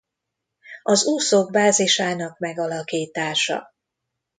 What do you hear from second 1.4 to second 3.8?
bázisának megalakítása.